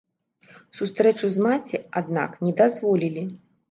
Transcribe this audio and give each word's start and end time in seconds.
Сустрэчу 0.77 1.31
з 1.35 1.45
маці, 1.45 1.83
аднак, 2.05 2.31
не 2.49 2.59
дазволілі. 2.67 3.33